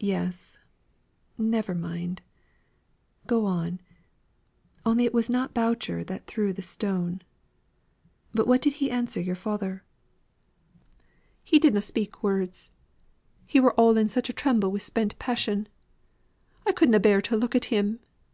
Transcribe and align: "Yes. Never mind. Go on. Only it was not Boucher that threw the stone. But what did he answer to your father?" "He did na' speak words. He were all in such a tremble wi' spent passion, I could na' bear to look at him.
"Yes. 0.00 0.56
Never 1.36 1.74
mind. 1.74 2.22
Go 3.26 3.44
on. 3.44 3.82
Only 4.86 5.04
it 5.04 5.12
was 5.12 5.28
not 5.28 5.52
Boucher 5.52 6.02
that 6.04 6.26
threw 6.26 6.54
the 6.54 6.62
stone. 6.62 7.20
But 8.32 8.46
what 8.46 8.62
did 8.62 8.72
he 8.80 8.90
answer 8.90 9.20
to 9.20 9.26
your 9.26 9.34
father?" 9.34 9.84
"He 11.44 11.58
did 11.58 11.74
na' 11.74 11.80
speak 11.80 12.22
words. 12.22 12.70
He 13.44 13.60
were 13.60 13.74
all 13.74 13.98
in 13.98 14.08
such 14.08 14.30
a 14.30 14.32
tremble 14.32 14.70
wi' 14.72 14.78
spent 14.78 15.18
passion, 15.18 15.68
I 16.66 16.72
could 16.72 16.88
na' 16.88 16.98
bear 16.98 17.20
to 17.20 17.36
look 17.36 17.54
at 17.54 17.66
him. 17.66 18.00